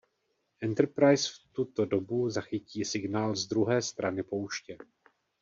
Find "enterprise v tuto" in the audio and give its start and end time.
0.61-1.85